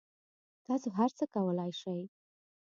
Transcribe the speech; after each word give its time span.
تاسو 0.65 0.87
هر 0.97 1.09
څه 1.17 1.23
کولای 1.35 1.71
شئ 1.81 2.01